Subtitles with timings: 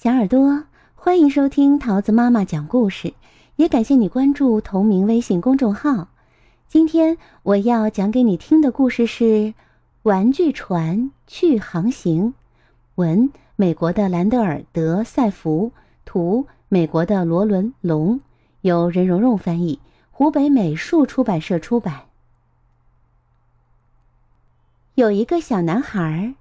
[0.00, 0.62] 小耳朵，
[0.94, 3.14] 欢迎收听桃子妈妈讲故事，
[3.56, 6.06] 也感谢你关注同名微信公众号。
[6.68, 9.24] 今天我要讲给你听的故事是
[10.04, 12.26] 《玩具船去航行》，
[12.94, 15.72] 文美国的兰德尔德塞福，
[16.04, 18.20] 图美国的罗伦龙，
[18.60, 19.80] 由任蓉蓉翻译，
[20.12, 22.02] 湖北美术出版社出版。
[24.94, 26.36] 有一个小男孩，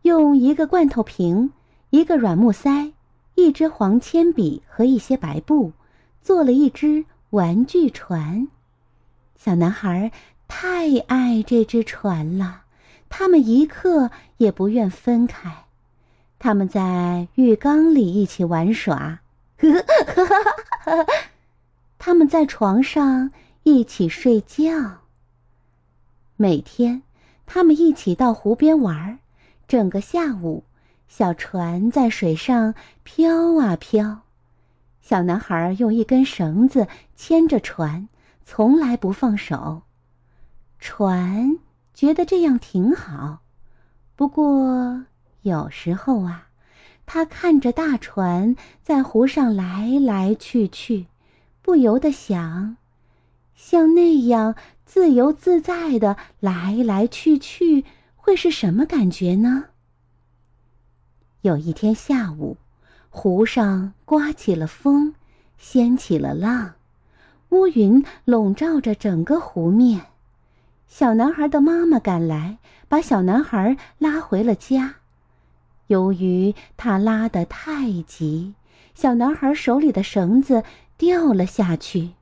[0.00, 1.52] 用一个罐头瓶、
[1.90, 2.90] 一个软木塞。
[3.34, 5.72] 一支黄铅笔和一些白布，
[6.22, 8.48] 做了一只玩具船。
[9.36, 10.12] 小男孩
[10.46, 12.62] 太爱这只船了，
[13.08, 15.64] 他们一刻也不愿分开。
[16.38, 19.20] 他们在浴缸里一起玩耍，
[21.98, 23.30] 他们在床上
[23.62, 24.98] 一起睡觉。
[26.36, 27.02] 每天，
[27.46, 29.20] 他们一起到湖边玩，
[29.68, 30.64] 整个下午。
[31.14, 34.20] 小船在水上飘啊飘，
[35.02, 38.08] 小男孩用一根绳子牵着船，
[38.46, 39.82] 从来不放手。
[40.78, 41.58] 船
[41.92, 43.40] 觉得这样挺好，
[44.16, 45.04] 不过
[45.42, 46.48] 有时候啊，
[47.04, 51.08] 他看着大船在湖上来来去去，
[51.60, 52.78] 不由得想：
[53.54, 54.54] 像那样
[54.86, 57.84] 自由自在的来来去去，
[58.16, 59.66] 会是什么感觉呢？
[61.42, 62.56] 有一天下午，
[63.10, 65.12] 湖上刮起了风，
[65.58, 66.74] 掀起了浪，
[67.48, 70.06] 乌云笼罩着整个湖面。
[70.86, 74.94] 小男孩的妈妈赶来，把小男孩拉回了家。
[75.88, 78.54] 由于他拉得太急，
[78.94, 80.62] 小男孩手里的绳子
[80.96, 82.12] 掉了下去。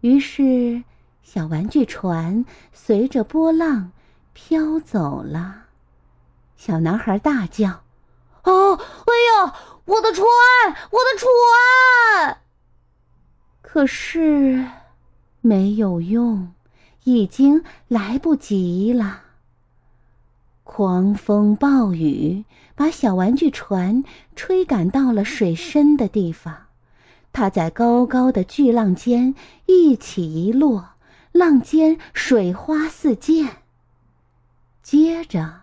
[0.00, 0.82] 于是，
[1.22, 3.92] 小玩具船随着波浪
[4.32, 5.64] 飘走了。
[6.56, 7.82] 小男孩大叫。
[8.46, 10.24] 哦，哎呀，我的船，
[10.90, 12.38] 我的船！
[13.60, 14.64] 可是
[15.40, 16.54] 没有用，
[17.04, 19.22] 已经来不及了。
[20.62, 24.04] 狂风暴雨把小玩具船
[24.34, 26.66] 吹赶到了水深的地方，
[27.32, 29.34] 它在高高的巨浪间
[29.66, 30.90] 一起一落，
[31.32, 33.58] 浪尖水花四溅。
[34.82, 35.62] 接着，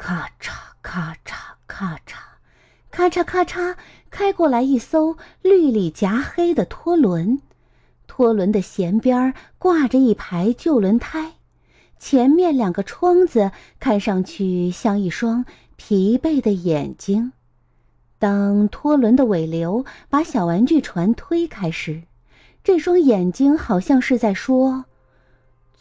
[0.00, 1.34] 咔嚓咔嚓。
[1.66, 2.16] 咔嚓，
[2.90, 3.76] 咔嚓咔嚓，
[4.10, 7.40] 开过来一艘绿里夹黑的拖轮，
[8.06, 11.34] 拖轮的舷边挂着一排旧轮胎，
[11.98, 15.44] 前面两个窗子看上去像一双
[15.76, 17.32] 疲惫的眼睛。
[18.18, 22.02] 当拖轮的尾流把小玩具船推开时，
[22.64, 24.84] 这双眼睛好像是在说：“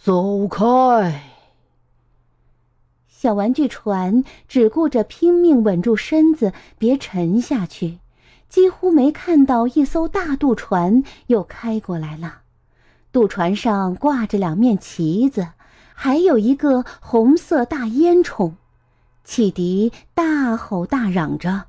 [0.02, 1.24] 走开。”
[3.22, 8.00] 小玩具船只顾着拼命稳住身子，别沉下去，
[8.47, 12.44] 几乎没看到一艘大渡船又开过来了。
[13.12, 15.50] 渡船上挂着两面旗子，
[15.94, 18.53] 还有一个红色大烟囱。
[19.25, 21.66] 汽笛大吼大嚷着：“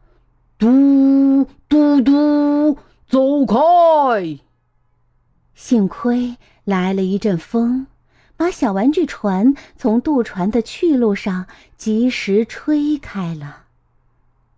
[0.57, 2.79] 嘟嘟嘟，
[3.09, 4.39] 走开！”
[5.57, 7.89] 幸亏来了一阵风。
[8.41, 11.45] 把小玩具船从渡船的去路上
[11.77, 13.65] 及时吹开了。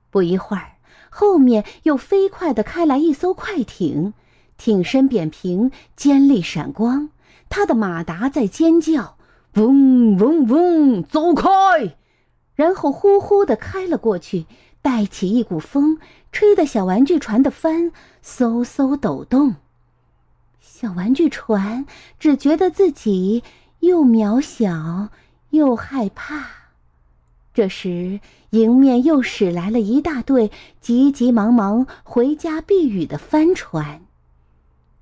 [0.09, 0.75] 不一会儿，
[1.11, 4.15] 后面又飞快地开来一艘快艇，
[4.57, 7.09] 艇身扁平，尖利闪光，
[7.49, 9.17] 它的马达在尖叫
[9.59, 11.49] ：“嗡嗡嗡，走开！”
[12.55, 14.47] 然后呼呼地开了过去，
[14.81, 15.99] 带起一股风，
[16.31, 17.91] 吹得小玩具船的帆
[18.25, 19.57] 嗖嗖抖动。
[20.61, 21.85] 小玩具船
[22.21, 23.43] 只觉得自己。
[23.83, 25.09] 又渺小
[25.51, 26.47] 又害怕，
[27.53, 28.21] 这时
[28.51, 34.03] 迎面又驶来了一大队急急忙忙回家避雨的帆船。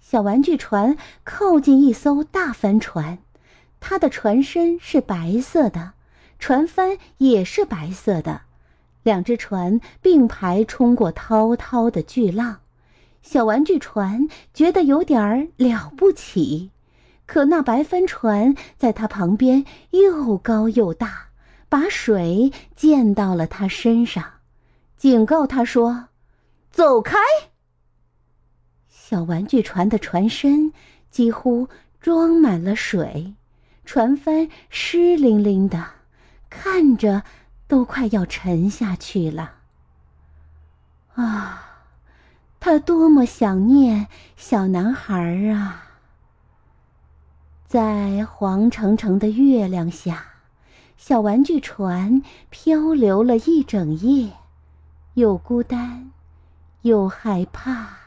[0.00, 3.18] 小玩具船靠近一艘大帆船，
[3.80, 5.92] 它的船身是白色的，
[6.38, 8.40] 船帆也是白色的，
[9.02, 12.60] 两只船并排冲过滔滔的巨浪。
[13.20, 16.70] 小玩具船觉得有点儿了不起。
[17.30, 21.28] 可那白帆船在他旁边又高又大，
[21.68, 24.24] 把水溅到了他身上，
[24.96, 26.08] 警告他说
[26.72, 27.16] ：“走开！”
[28.90, 30.72] 小玩具船的船身
[31.08, 31.68] 几乎
[32.00, 33.36] 装满了水，
[33.84, 35.86] 船帆湿淋淋的，
[36.48, 37.22] 看着
[37.68, 39.52] 都快要沉下去了。
[41.14, 41.84] 啊，
[42.58, 45.14] 他多么想念小男孩
[45.50, 45.86] 啊！
[47.70, 50.24] 在黄澄澄的月亮下，
[50.96, 54.32] 小玩具船漂流了一整夜，
[55.14, 56.10] 又孤单，
[56.82, 57.98] 又害怕。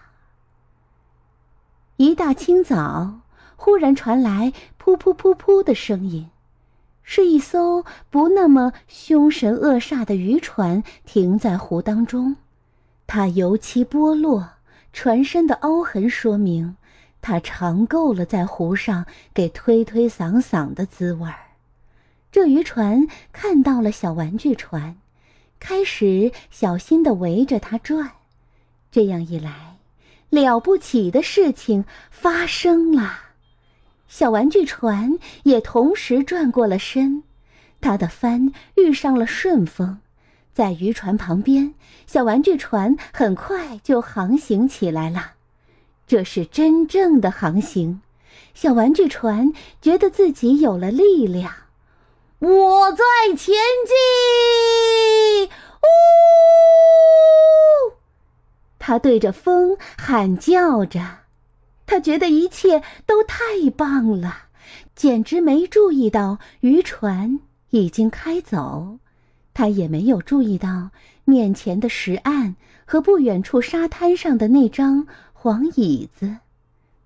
[1.95, 3.21] 一大清早，
[3.55, 6.29] 忽然传来噗噗噗噗的声音，
[7.01, 12.35] 是一艘不那么凶神恶煞的渔船停在湖当中。
[13.07, 14.55] 它油漆剥落，
[14.91, 16.75] 船身的凹痕说明
[17.23, 21.39] 他尝够了在湖上给推推搡搡的滋味儿。
[22.31, 24.97] 这渔船看到了小玩具船，
[25.57, 28.11] 开始小心地围着它转。
[28.91, 29.77] 这样一来，
[30.29, 33.19] 了不起的事情发生了，
[34.09, 37.23] 小玩具船也同时转过了身，
[37.79, 39.99] 它的帆遇上了顺风。
[40.53, 41.73] 在渔船旁边，
[42.05, 45.31] 小玩具船很快就航行起来了。
[46.05, 48.01] 这是真正的航行，
[48.53, 51.51] 小玩具船觉得自己有了力量。
[52.39, 53.03] 我在
[53.35, 53.55] 前
[53.87, 55.47] 进！
[55.47, 55.85] 呜！
[58.77, 60.99] 他对着风喊叫着，
[61.85, 64.49] 他觉得一切都太棒了，
[64.93, 67.39] 简直没注意到渔船
[67.69, 68.99] 已经开走。
[69.53, 70.89] 他也没有注意到
[71.23, 75.07] 面前的石岸和不远处沙滩上的那张
[75.43, 76.37] 黄椅子，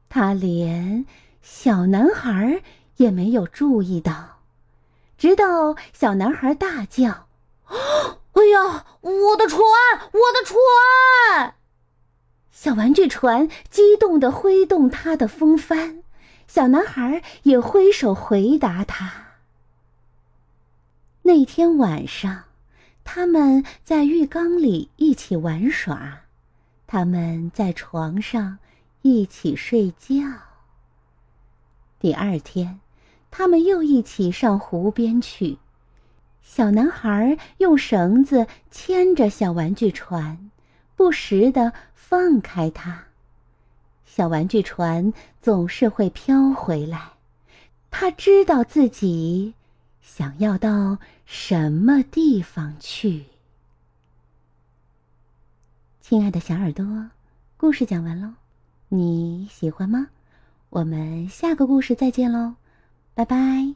[0.10, 1.07] 他连
[1.42, 2.62] 小男孩
[2.98, 4.42] 也没有注意到，
[5.18, 7.25] 直到小男孩大叫
[7.66, 9.60] ：“哦哎呀，我的船，
[10.12, 11.56] 我的船！”
[12.54, 16.04] 小玩具船激动地挥动它的风帆，
[16.48, 19.30] 小男孩也挥手回答他。
[21.24, 22.44] 那天晚上，
[23.04, 26.22] 他们在浴缸里一起玩耍，
[26.88, 28.57] 他们在床上
[29.01, 30.16] 一起睡觉。
[32.00, 32.80] 第二天，
[33.30, 35.57] 他们又一起上湖边去。
[36.42, 40.50] 小男孩用绳子牵着小玩具船，
[40.95, 43.04] 不时的放开它。
[44.06, 47.12] 小玩具船总是会飘回来，
[47.92, 49.54] 他知道自己。
[50.01, 53.25] 想要到什么地方去？
[56.09, 56.86] 亲爱的小耳朵，
[57.57, 58.30] 故事讲完喽，
[58.88, 60.07] 你喜欢吗？
[60.69, 62.54] 我们下个故事再见喽，
[63.13, 63.75] 拜拜。